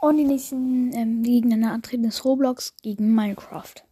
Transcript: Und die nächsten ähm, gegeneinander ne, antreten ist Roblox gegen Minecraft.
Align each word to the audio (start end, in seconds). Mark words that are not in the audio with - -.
Und 0.00 0.18
die 0.18 0.24
nächsten 0.24 0.92
ähm, 0.92 1.22
gegeneinander 1.22 1.68
ne, 1.68 1.72
antreten 1.74 2.04
ist 2.04 2.24
Roblox 2.24 2.74
gegen 2.82 3.14
Minecraft. 3.14 3.85